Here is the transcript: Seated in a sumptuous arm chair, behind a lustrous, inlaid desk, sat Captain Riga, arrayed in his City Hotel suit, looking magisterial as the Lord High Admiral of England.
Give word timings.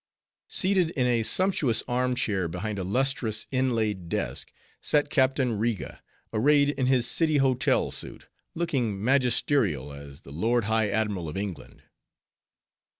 Seated 0.49 0.89
in 0.97 1.05
a 1.05 1.21
sumptuous 1.21 1.83
arm 1.87 2.15
chair, 2.15 2.47
behind 2.47 2.79
a 2.79 2.83
lustrous, 2.83 3.45
inlaid 3.51 4.09
desk, 4.09 4.51
sat 4.81 5.11
Captain 5.11 5.59
Riga, 5.59 6.01
arrayed 6.33 6.69
in 6.69 6.87
his 6.87 7.05
City 7.07 7.37
Hotel 7.37 7.91
suit, 7.91 8.25
looking 8.55 8.99
magisterial 9.03 9.93
as 9.93 10.21
the 10.21 10.31
Lord 10.31 10.63
High 10.63 10.89
Admiral 10.89 11.29
of 11.29 11.37
England. 11.37 11.83